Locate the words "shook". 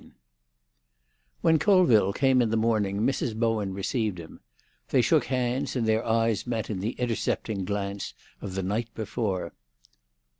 5.03-5.25